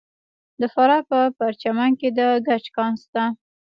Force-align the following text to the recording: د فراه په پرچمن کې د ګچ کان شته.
د 0.61 0.61
فراه 0.73 1.03
په 1.09 1.19
پرچمن 1.37 1.91
کې 1.99 2.09
د 2.17 2.19
ګچ 2.47 2.65
کان 2.75 2.91
شته. 3.01 3.23